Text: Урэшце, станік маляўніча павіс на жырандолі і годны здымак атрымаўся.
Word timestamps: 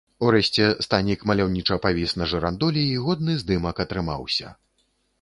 Урэшце, 0.27 0.63
станік 0.85 1.25
маляўніча 1.33 1.77
павіс 1.85 2.15
на 2.23 2.31
жырандолі 2.33 2.89
і 2.97 2.99
годны 3.07 3.39
здымак 3.45 3.75
атрымаўся. 3.89 4.61